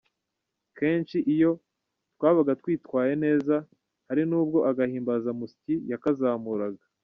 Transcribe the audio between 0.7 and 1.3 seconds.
Kenshi